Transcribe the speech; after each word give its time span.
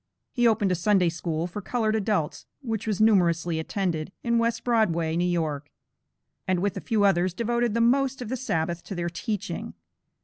He 0.31 0.47
opened 0.47 0.71
a 0.71 0.73
Sunday 0.73 1.09
school 1.09 1.45
for 1.45 1.61
colored 1.61 1.93
adults, 1.93 2.47
which 2.63 2.87
was 2.87 2.99
numerously 2.99 3.59
attended, 3.59 4.11
in 4.23 4.39
West 4.39 4.63
Broadway, 4.63 5.15
New 5.15 5.29
York, 5.29 5.69
and 6.47 6.59
with 6.59 6.75
a 6.75 6.81
few 6.81 7.03
others, 7.03 7.35
devoted 7.35 7.75
the 7.75 7.81
most 7.81 8.19
of 8.19 8.27
the 8.29 8.35
Sabbath 8.35 8.83
to 8.85 8.95
their 8.95 9.09
teaching. 9.09 9.75